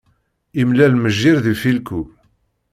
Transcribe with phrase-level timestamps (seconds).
[0.61, 2.01] Imlal mejjir d ifilku.